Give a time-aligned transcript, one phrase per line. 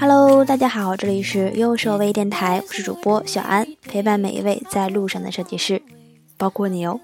[0.00, 5.82] Hello，大家好，这里是右手微电台，我是主播小安，陪伴每一位在路上的设计师，
[6.36, 7.00] 包括你哦。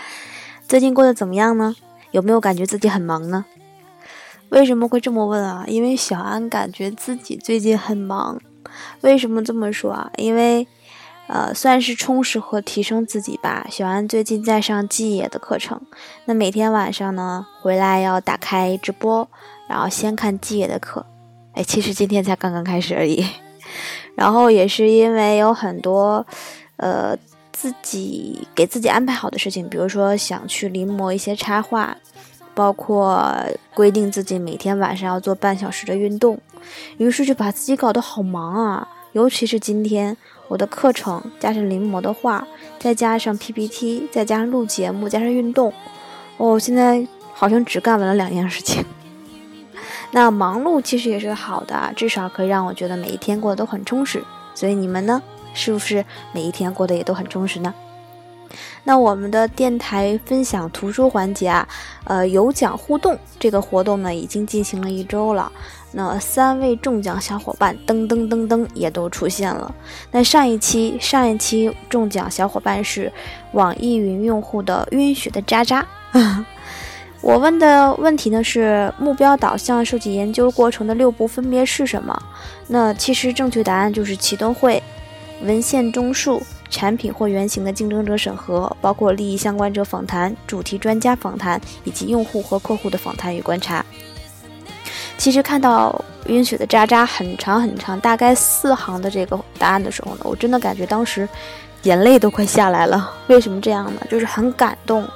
[0.68, 1.74] 最近过得怎么样呢？
[2.10, 3.46] 有没有感觉自己很忙呢？
[4.50, 5.64] 为什么会这么问啊？
[5.68, 8.38] 因为小安感觉自己最近很忙。
[9.00, 10.10] 为什么这么说啊？
[10.18, 10.68] 因为，
[11.28, 13.66] 呃，算是充实和提升自己吧。
[13.70, 15.80] 小安最近在上季野的课程，
[16.26, 19.26] 那每天晚上呢，回来要打开直播，
[19.66, 21.06] 然后先看季野的课。
[21.58, 23.26] 哎，其实今天才刚刚开始而已。
[24.14, 26.24] 然后也是因为有很多，
[26.76, 27.16] 呃，
[27.50, 31.96] 自己给自己安排好的事情，比如说想去临摹一些插画，
[32.54, 33.34] 包括
[33.74, 36.38] 规定自己每天晚上要做半小时的运动。
[36.96, 38.88] 于是就把自己搞得好忙啊！
[39.12, 40.16] 尤其是今天，
[40.46, 42.46] 我的课程加上临摹的画，
[42.78, 45.72] 再加上 PPT，再加上录节目，加上运动，
[46.36, 48.84] 哦，现在好像只干完了两件事情。
[50.10, 54.22] 那忙碌其实也是好的啊，至少可以让我觉得每一天过得都很充实。
[54.54, 55.22] 所以你们呢，
[55.54, 57.72] 是不是每一天过得也都很充实呢？
[58.84, 61.68] 那我们的电台分享图书环节啊，
[62.04, 65.52] 呃，有奖互动这个活动呢，已经进行了一周了。
[65.92, 69.74] 那三位中奖小伙伴噔噔噔噔也都出现了。
[70.10, 73.12] 那上一期上一期中奖小伙伴是
[73.52, 75.86] 网易云用户的晕血的渣渣。
[77.20, 82.16] 我问的问题呢是目标导向设计研究过程的六步分别是什么？
[82.68, 84.82] 那其实正确答案就是启动会、
[85.42, 93.84] 文献综述、产品或原型的竞争者审核，包括利益相关者访谈、主题专家访谈以及用户和客户的访谈与观察。
[95.18, 101.28] 其实看到晕血的渣渣很长很长，大概四行的这个答案的时候呢，我真的感觉当时
[101.82, 103.12] 眼泪都快下来了。
[103.26, 104.00] 为什么这样呢？
[104.08, 105.06] 就是很感动。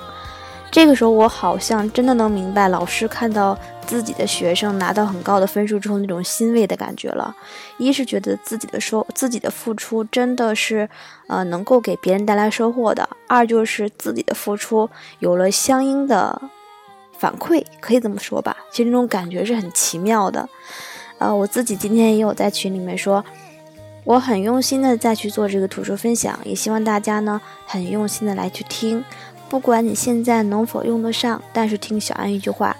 [0.72, 3.56] 这个时候我好像真的能明白老师看到
[3.86, 7.36] 自己的学生拿到很高的分数之后那种欣慰的感觉了。
[7.76, 10.88] 一是觉得自己的收自己的付出真的是
[11.26, 14.88] 呃能够给别人带来收获的；二就是自己的付出
[15.18, 16.40] 有了相应的。
[17.18, 20.48] 反馈可以这么说吧，其实那种感觉是很奇妙的。
[21.18, 23.24] 呃，我自己今天也有在群里面说，
[24.02, 29.04] 我很用心的在去做这个图书分享，也希望大家呢很用心的来去听。
[29.52, 32.74] 不管你现在能否用得上，但是听小安一句话，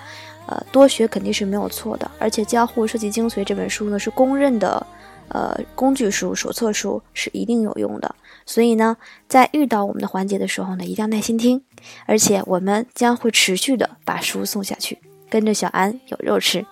[0.47, 2.11] 呃，多学肯定是没有错的。
[2.19, 4.87] 而且《交互设计精髓》这本书呢是公认的。
[5.29, 8.15] 呃，工具书、手册书是一定有用的，
[8.47, 8.97] 所以呢，
[9.29, 11.63] 在遇到我们的环节的时候呢，一定要耐心听，
[12.07, 16.65] 而且我们将会持续的把书送下去，跟着小安有肉吃。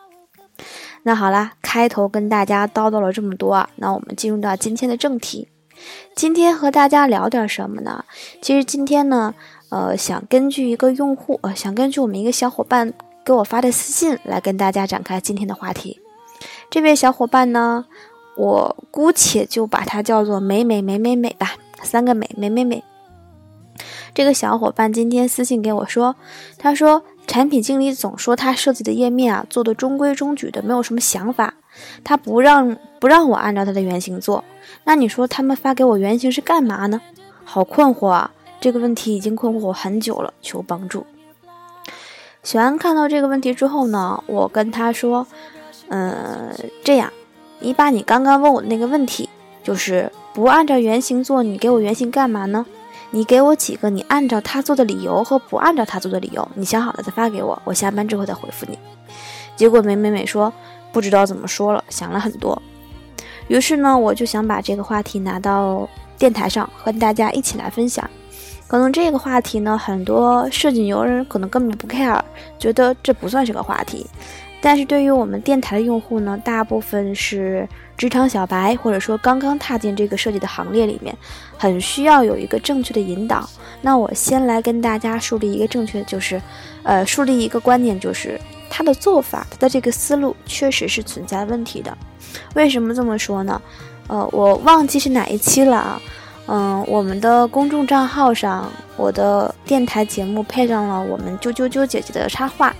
[1.03, 5.49] 那好啦，开头跟大家叨叨了这么多啊，那我们进入到今天的正题。
[6.15, 8.05] 今天和大家聊点什么呢？
[8.43, 9.35] 其实今天呢，
[9.71, 12.93] 呃，想根据一个用户，呃，想根据我们一个小伙伴
[13.25, 16.01] 给我发的私信来跟大家展开今天的话题。
[16.69, 17.87] 这位小伙伴呢？
[18.37, 22.83] 我姑且就把它叫做美美美美美吧，三个美美美美。
[24.15, 26.17] 这个小伙伴今天私信给我说，
[26.57, 31.55] 他说产品经理总说他设计的页面啊做的中规中矩的，没有什么想法，
[32.03, 34.43] 他不让不让我按照他的原型做。
[34.85, 37.01] 那你说他们发给我原型是干嘛呢？
[37.45, 38.31] 好困惑啊！
[38.61, 41.07] 这个问题已经困惑我很久了，求帮助。
[42.43, 45.27] 小安看到这个问题之后呢，我跟他说，
[45.89, 46.55] 嗯，
[46.85, 47.13] 这样。
[47.63, 49.29] 你把你刚刚问我的那个问题，
[49.63, 52.65] 就是不按照原型做，你给我原型干嘛呢？
[53.11, 58.79] 你给我几个你按照他做的理由和不按照他做的理由，你想好了再发给我，我下班之后再回复你。
[59.57, 60.51] 结果美美美说
[60.91, 62.63] 不知道怎么说了，想了很多。
[63.49, 68.09] 于是呢，我就想把这个话题拿到电台上和大家一起来分享。
[68.71, 72.21] 可能这个话题呢，很多设计牛人可能根本就不 care，
[72.57, 74.07] 觉得这不算是个话题。
[74.61, 81.13] 但是对于我们电台的用户呢，大部分是职场小白，或者说刚刚踏进这个设计的行列里面，
[81.59, 83.45] 很需要有一个正确的引导。
[83.83, 86.41] 那我先来跟大家树立一个正确的，就是，
[86.85, 88.41] 呃，树立一个观念，就是
[88.71, 91.99] 他的做法，他的这个思路确实是存在问题的。
[92.55, 93.61] 为什么这么说呢？
[94.07, 96.01] 呃，我忘记是哪一期了啊。
[96.47, 102.75] 嗯，我们的公众账号上，我的电台节目配上了我们啾啾啾姐姐的插画。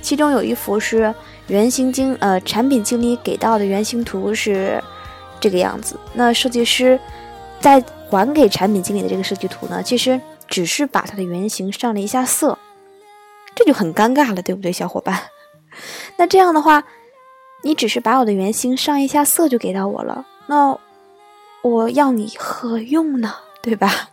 [0.00, 1.14] 其中有一幅是
[1.46, 4.82] 原型经呃产品经理给到的原型图是
[5.40, 5.96] 这个样子。
[6.14, 6.98] 那设计师
[7.60, 7.80] 在
[8.10, 12.58] 还给产品经理的这个设计图呢，其实只是把它的原型上了一下色，
[13.54, 15.16] 这就很尴尬了，对不对，小伙伴？
[16.18, 16.82] 那这样的话，
[17.62, 20.76] 你只是把我的原型上一下色就给到我了，那
[21.62, 23.34] 我要你何用呢？
[23.62, 24.10] 对吧？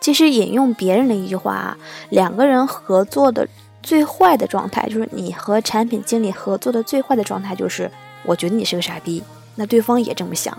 [0.00, 1.78] 其实引用别人的一句话啊，
[2.10, 3.48] 两个人合作的。
[3.82, 7.90] 最坏的状态就是你和产品经理合作的最坏的状态就是
[8.24, 9.20] 我觉得你是个傻逼，
[9.56, 10.56] 那对方也这么想。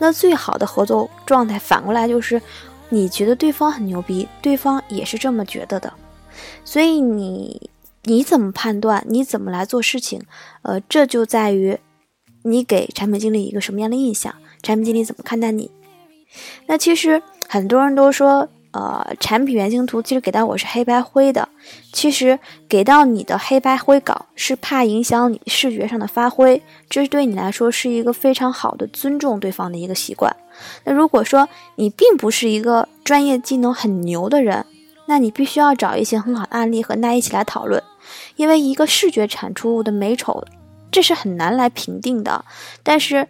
[0.00, 2.42] 那最好的合作状态反过来就是，
[2.88, 5.92] 你觉得对方很牛逼，对方也是这么觉得的。
[6.64, 7.70] 所以你
[8.02, 9.04] 你怎么判断？
[9.08, 10.20] 你怎么来做事情？
[10.62, 11.78] 呃，这就在于
[12.42, 15.70] 你给产品经理一个什么样的印象，产品经理怎么看待你。
[16.66, 18.48] 那其实很多人都说。
[18.74, 21.46] 呃，产品原型图其实给到我是黑白灰的，
[21.92, 30.34] 其实给到你的黑白灰稿是怕影响你视觉上的发挥，这是对你来说是一个非常好的尊重对方的一个习惯。
[30.84, 34.64] 那如果说你并不是一个专业技能很牛的人，
[35.04, 37.82] 那你必须要找一些很好的案例和大家一起来讨论，
[38.36, 40.42] 因为一个视觉产出物的美丑，
[40.90, 42.42] 这是很难来评定的。
[42.82, 43.28] 但是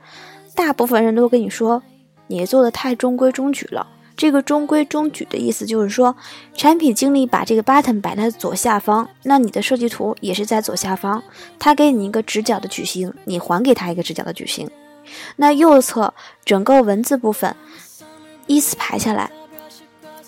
[0.55, 1.83] 大部分人都跟你说，
[2.27, 3.87] 你做的太中规中矩了。
[4.15, 6.15] 这个中规中矩的意思就是说，
[6.55, 11.23] 产品经理把这个 button 摆在左下方，那你的设计图也是在左下方。
[11.59, 14.71] 他给你一个直角的矩形，你还给他一个直角的矩形。
[15.37, 16.13] 那右侧
[16.45, 17.57] 整个文字部分
[18.47, 19.33] 依次排下来，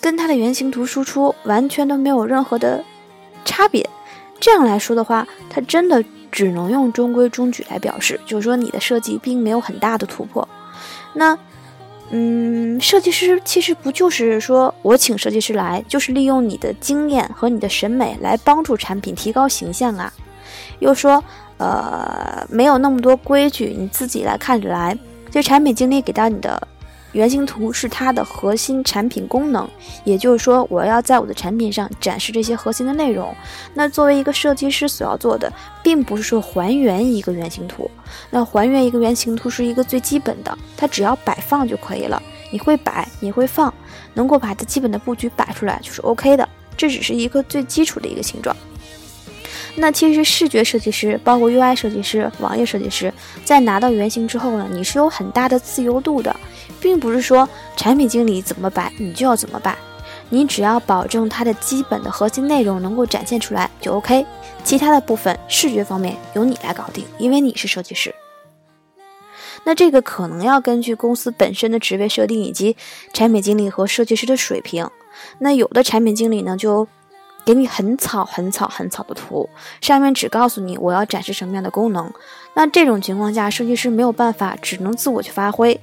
[0.01, 2.83] 跟它的原型图输出完全都没有任何的
[3.45, 3.87] 差别。
[4.39, 6.03] 这样来说的话，它真的
[6.35, 10.47] 只能用中规中矩来表示，就是说你的设计并没有很大的突破。
[11.13, 11.37] 那。
[12.11, 20.13] 嗯，设计师其实不就是说我请设计师来，就是利用你的经验和你的审美来帮助产品提高形象啊。
[20.77, 21.21] 又说，
[21.57, 24.95] 呃，没有那么多规矩，你自己来看着来。
[25.31, 26.67] 这产品经理给到你的。
[27.15, 29.65] 原型图是它的核心产品功能，
[30.03, 33.33] 也就是说，我要在我的产品上展示这些核心的内容。
[33.73, 35.51] 那作为一个设计师所要做的，
[35.81, 37.89] 并不是说还原一个原型图。
[38.29, 42.21] 那还原一个原型图是一个最基本的，它只要摆放就可以了。
[42.51, 43.73] 你会摆，你会放，
[44.13, 46.47] 能够把它基本的布局摆出来就是 OK 的。
[46.75, 48.53] 这只是一个最基础的一个形状。
[49.75, 53.13] 那其实视觉设计师，包括 UI 设计师、网页设计师，
[53.43, 56.35] 在拿到原型之后呢，你是有很大的自由度的。
[56.81, 59.75] 并不是说产品经理怎么摆你就要怎么摆，
[60.29, 64.23] 你只要保证它的基本的核心内容能够展现出来就 OK，
[64.63, 68.13] 其他的部分视觉方面由你来搞定，因为你是设计师。
[69.63, 72.77] 那这个可能要根据公司本身的职位设定以及
[73.13, 74.87] 产品经理和设计师的水平。
[75.39, 76.87] 那有的产品经理呢就
[77.45, 79.47] 给你很草很草很草的图，
[79.79, 82.11] 上面只告诉你我要展示什么样的功能。
[82.55, 85.79] 那这种情况下，设计师没有办法，只能自我去发挥。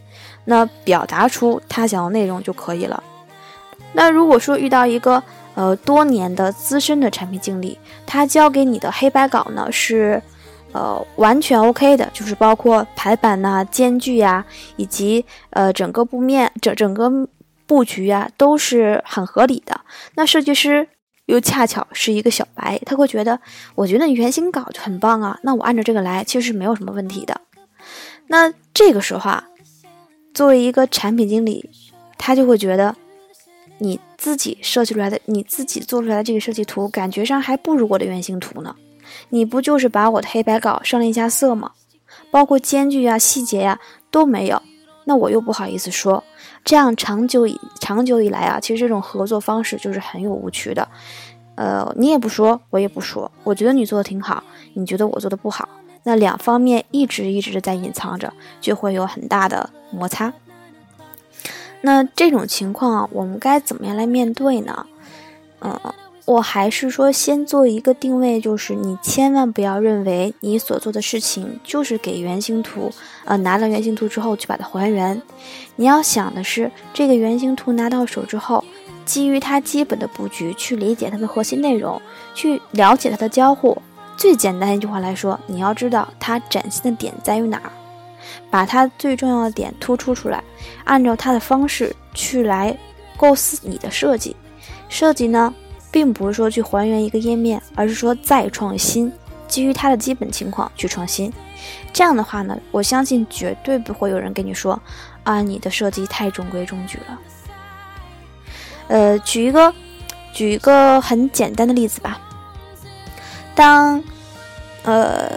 [0.47, 3.03] 那表达出他想要内容就可以了。
[3.93, 5.23] 那如果说遇到一个
[5.55, 10.21] 呃多年的资深的产品经理，他交给你的黑白稿呢是
[10.73, 14.45] 呃完全 OK 的，就是包括排版呐、间距呀，
[14.77, 17.09] 以及呃整个布面整整个
[17.67, 19.79] 布局呀都是很合理的。
[20.15, 20.89] 那设计师
[21.27, 23.41] 又恰巧是一个小白，他会觉得
[23.75, 27.41] 我觉得你原型稿就很棒啊，那我按照这个来其实是没有什么问题的。
[28.27, 29.49] 那这个时候啊。
[30.35, 31.69] 作为一个产品经理，
[32.17, 32.97] 他就会觉得
[33.77, 38.75] 你自己设计出来的、你自己做出来的这个设计图，感觉上还不如我的原型图呢。
[39.29, 41.73] 你不就是把我的黑白稿上了一下色吗？
[42.31, 43.79] 包括间距啊、细节呀
[44.11, 44.63] 都没有，
[45.05, 46.23] 那我又不好意思说。
[46.65, 50.87] 这样长久以长久以来啊，其实这种合作方式就是很有误区的。
[51.55, 54.43] 呃，你也不说，我也不说，我觉得你做的挺好，
[54.75, 55.69] 你觉得我做的不好。
[56.05, 60.33] 那两方面一直一直在隐藏着，就会有很大的摩擦。
[61.83, 64.87] 那这种情况，我们该怎么样来面对呢？
[65.61, 65.79] 嗯，
[66.25, 72.91] 我还是说先做一个定位，就是你千万不要认为你所做的事情就是给原型图，
[73.25, 75.21] 呃，拿到原型图之后去把它还原。
[75.75, 78.65] 你要想的是，这个原型图拿到手之后，
[79.05, 82.01] 基于它基本的布局去理解它的核心内容，
[82.35, 83.77] 去了解它的交互。
[84.17, 87.73] 最简单一句话来说，你要知道它展现的点在于哪儿，
[88.49, 90.45] 把它最重要的点突出出来，
[90.85, 92.79] 按照它的方式去来
[93.17, 94.37] 构思你的设计。
[94.89, 95.53] 设计呢，
[95.93, 99.13] 并不是说去还原一个页面，而是说再创新，
[99.47, 101.33] 基于它的基本情况去创新。
[101.93, 104.81] 这样的话呢，我相信绝对不会有人跟你说
[105.23, 107.19] 啊，你的设计太中规中矩了。
[108.89, 109.73] 呃，举一个
[110.33, 112.19] 举一个很简单的例子吧，
[113.55, 114.03] 当。
[114.85, 115.31] 呃，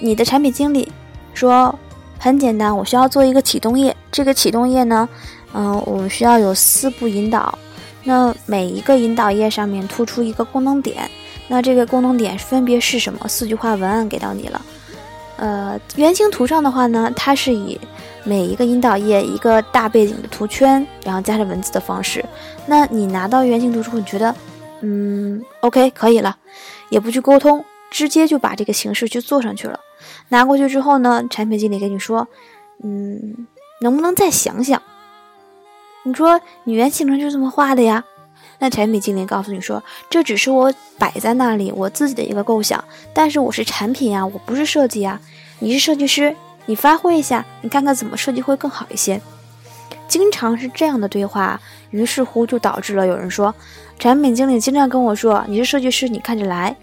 [0.00, 0.90] 你的产品经理
[1.34, 1.72] 说
[2.18, 3.96] 很简单，我需要做一个启动页。
[4.10, 5.08] 这个启动页呢，
[5.52, 7.56] 嗯，我们需要有四步引导。
[8.04, 11.10] 那每一个引导页上面突出一个功能点，
[11.48, 13.26] 那这个功能点分别是什么？
[13.28, 14.60] 四句话文案给到你了。
[15.36, 17.80] 呃，原型图上的话呢，它是以
[18.24, 22.24] 每一个引导页一个大背景的图圈，然后加上文字的方式。
[22.66, 24.34] 那你拿到原型图之后，你觉得，
[24.80, 26.36] 嗯，OK，可以了，
[26.90, 27.64] 也不去沟通。
[27.90, 29.78] 直接就把这个形式去做上去了。
[30.30, 32.26] 拿过去之后呢，产品经理跟你说，
[32.82, 33.46] 嗯，
[33.82, 34.80] 能不能再想想？
[36.04, 38.04] 你说你原型就这么画的呀？
[38.58, 42.82] 那产品经理告诉你说，这只是我摆在那里我自己的一个构想，
[43.12, 45.20] 但是我是产品呀，我不是设计呀。
[45.58, 46.34] 你是设计师，
[46.66, 49.20] 你发挥一下，你看看怎么设计会更好一些。
[50.08, 53.54] 经常是这样的对话，于是乎就导致了有人说，
[53.98, 56.76] 产品经理经常跟我说，你是设计师，你看着来。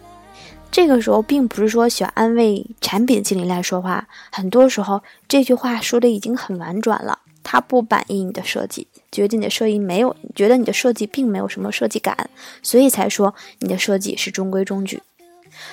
[0.72, 7.20] 这个时候并不是说想安慰产品经理来说话，很多时候这句话说的已经很婉转了，
[7.52, 12.30] 它不满意你的设计，觉得你的设计没有，觉得你的设计并没有什么设计感，
[12.62, 15.02] 所以才说你的设计是中规中矩。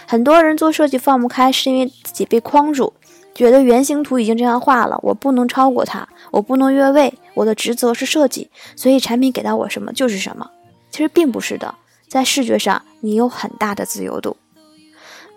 [0.07, 2.95] 很多人做设计放不开，是因为自己被框住，
[3.35, 10.51] 觉得原型图已经这样画了，我不能超过它，我不能越位，我的职责是设计，所以产品给到我什么就是什么。
[10.91, 11.75] 其实并不是的，
[12.09, 14.39] 在视觉上你有很大的自由度。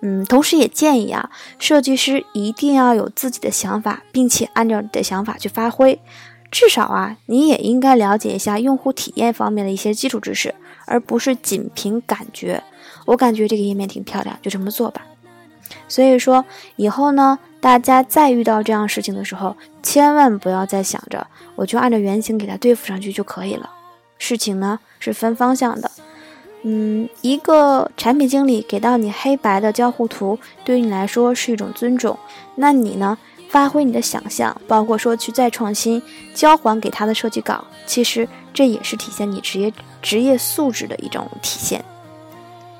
[0.01, 5.99] 嗯，同时也建议啊，设计师一定要有自己的想法，并且按照你的想法去发挥。
[6.51, 12.63] 至少啊，你也应该了解一下用户体验方面的一些基础知识，而不是仅凭感觉。
[13.05, 15.05] 我感觉这个页面挺漂亮，就这么做吧。
[15.87, 16.45] 所以说，
[16.77, 23.69] 以后呢，大家再遇到这样事情的时候，千万不要再想着我就按照原型给它对付上去就可以了。
[24.17, 25.91] 事情呢是分方向的。
[26.63, 32.17] 嗯，一个产品经理给到你黑白的交互图，对于你来说是一种尊重。
[32.55, 36.01] 那你呢，发挥你的想象，包括说去再创新，
[36.33, 41.83] 交还给他的设计稿，其实这也是体现你职业职业素质的一种体现。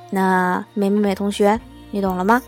[0.10, 1.58] 那美美美同学，
[1.92, 2.42] 你懂了吗？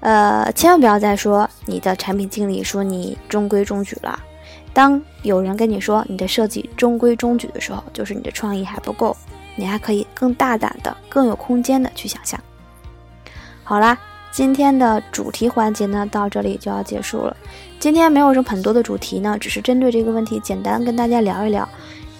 [0.00, 4.18] 呃，千万不要再说你的产品经理说你中规中矩了。
[4.72, 9.16] 当有人跟你说你的设计中规中矩的时候，就是你的创意还不够。
[9.58, 12.40] 你还可以更大胆的、更有空间的去想象。
[13.64, 13.98] 好啦，
[14.30, 17.36] 今天的主题环节呢，到这里就要结束了。
[17.80, 21.68] 今天没有什么很多的主题呢，只是针对这个问题简单跟大家聊一聊。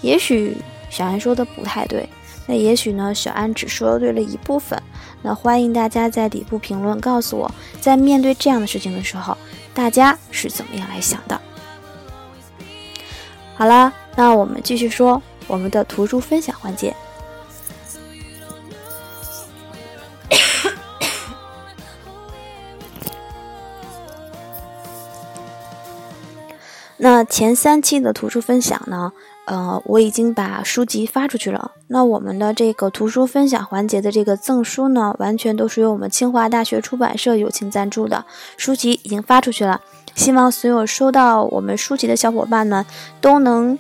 [0.02, 0.56] 也许
[0.90, 2.08] 小安说的不太对，
[2.46, 4.82] 那也许呢，小安只说对了一部分。
[5.22, 9.36] 那欢迎大家在底部评论告诉我，在面对这样的事情的时候，
[9.72, 11.40] 大家是怎么样来想的。
[13.54, 16.94] 好啦，那我们继续说我们的图书分享环节。
[26.98, 29.12] 那前三期的图书分享呢？
[29.46, 31.70] 呃，我已经把书籍发出去了。
[31.86, 38.26] 那我们的这个图书分享环节的这个赠书呢，完全都是由我们清华大学出版社友情赞助的。
[38.58, 39.80] 书籍已经发出去了，
[40.14, 42.84] 希望所有收到我们书籍的小伙伴们
[43.22, 43.78] 都能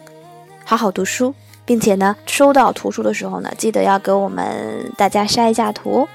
[0.64, 1.34] 好好读书，
[1.66, 6.08] 并且呢，收到图书的时候呢，记得要给我们大家晒一下图。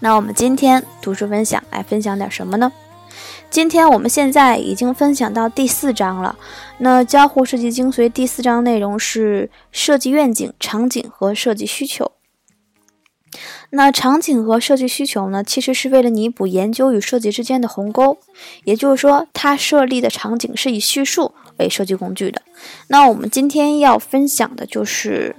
[0.00, 2.72] 那我们今天图书分享来分享点什么呢？
[3.48, 6.36] 今天我们现在已经分享到第四章了。
[6.78, 12.12] 那交互设计精髓第四章内容是设计愿景、场景和设计需求。
[13.70, 18.18] 那场景和设计需求呢，其实是为了弥补研究与设计之间的鸿沟。
[18.64, 22.42] 也就是说，它设立的场景是以叙述为设计工具的。
[22.88, 25.36] 那我们今天要分享的就是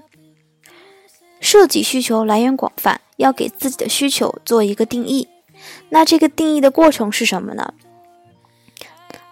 [1.40, 5.28] 设计需求来源广泛，要给自己的需求做一个定义。
[5.90, 7.74] 那这个定义的过程是什么呢？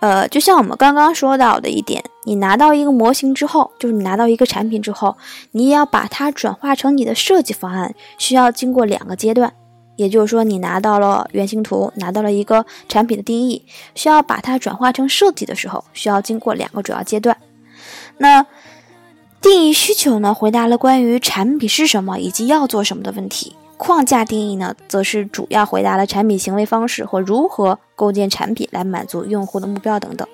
[0.06, 5.18] 呃，就像我们刚刚说到的一点，你拿到一个模型之后，就是你拿到一个产品之后，
[5.54, 9.52] 你也要把它转化成你的设计方案，需要经过两个阶段。
[9.96, 17.36] 也就是说，你拿到了原型图，拿到了一个产品的定义，需要把它转化成设计的时候，需要经过两个主要阶段。
[18.20, 18.46] 那
[19.42, 23.56] 定义需求呢，回答了关于产品是什么以及要做什么的问题。
[23.77, 30.27] 框架定义呢，则是主要回答了产品行为方式和如何构建产品来满足用户的目标等等。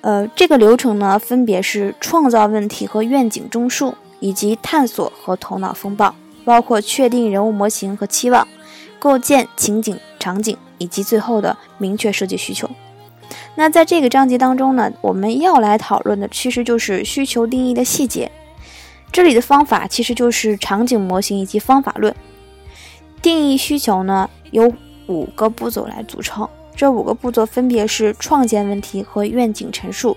[0.00, 8.46] 呃，这个流程呢，分别是创造问题和愿景中枢，以及探索和头脑风暴，包括确定人物模型和期望，
[8.98, 12.70] 构建情景场景，以及最后的明确设计需求。
[13.56, 18.30] 那在这个章节当中呢，我们要来讨论的其实就是需求定义的细节。
[19.10, 22.14] 这里的方法其实就是场景模型以及方法论。
[23.20, 24.72] 定义需求呢，由
[25.06, 26.48] 五个步骤来组成。
[26.76, 30.16] 这五个步骤分别是创建问题和愿景陈述、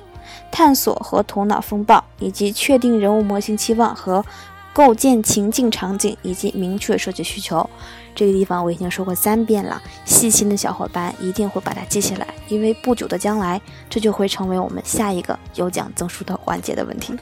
[0.52, 4.24] 探索和头脑风暴，以及确定人物模型期望和
[4.72, 7.68] 构建情境场景，以及明确设计需求。
[8.14, 17.16] 这个地方我已经说过三遍了，细心的小伙伴一定会把它记下来，因为不久的将来，这就会成为我们下一个有奖赠书的环节的问题。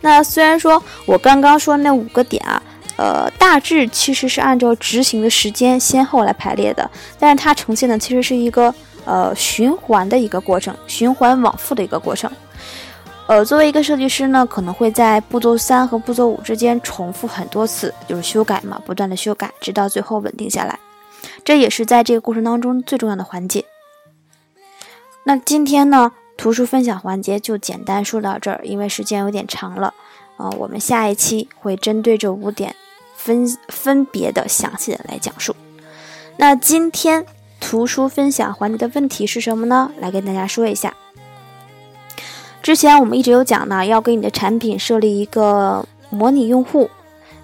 [0.00, 2.62] 那虽然说我刚刚说那五个点啊，
[2.96, 6.88] 呃，大致其实是按照执行的时间先后来排列的，
[7.18, 8.74] 但是它呈现的其实是一个
[9.04, 12.30] 呃循环的一个过程，循环往复的一个过程。
[13.26, 20.78] 呃，作为一个设计师呢，可能会在步骤三和步骤五之间重复很多次，就是修改嘛，不断的修改，直到最后稳定下来。
[21.44, 23.64] 这也是在这个过程当中最重要的环节。
[25.24, 29.92] 那今天呢，图书分享环节就简单说到这儿，因为时间有点长了
[30.38, 32.74] 啊，我们下一期会针对这五点。
[33.20, 35.54] 分分别的详细的来讲述。
[36.36, 37.26] 那今天
[37.60, 39.90] 图书分享环节的问题是什么呢？
[39.98, 40.94] 来跟大家说一下。
[42.62, 46.88] 之前我们一直有讲呢，要给你的产品设立一个模拟用户。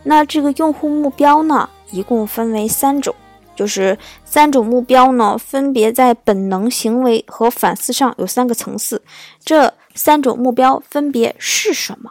[0.05, 3.13] 那这个用户目标呢，一共分为三种，
[3.55, 9.03] 就是三种目标呢，分别在本能行为和反思上有三个层次。
[9.45, 12.11] 这三种目标分别是什么？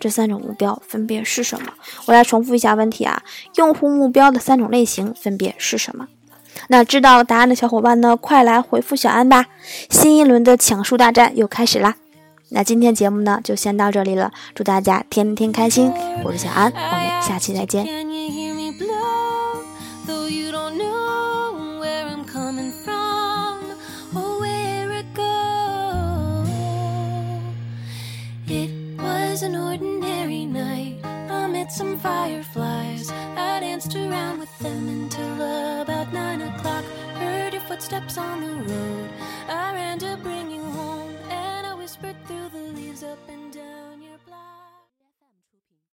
[0.00, 1.72] 这三种目标分别是什么？
[2.06, 3.22] 我来重复一下问题啊，
[3.56, 6.06] 用户目标的三种类型分别是什么？
[6.68, 9.46] 那知道答案的小伙伴呢，快来回复小安吧！
[9.90, 11.96] 新一轮的抢书大战又开始啦！
[12.50, 15.92] 那今天节目呢，就先到这里了，祝大家天天开心！
[16.24, 18.07] 我是小安，我们下期再见。
[31.78, 33.08] Some fireflies.
[33.36, 35.34] I danced around with them until
[35.80, 36.84] about nine o'clock.
[37.14, 39.10] Heard your footsteps on the road.
[39.48, 43.20] I ran to bring you home, and I whispered through the leaves up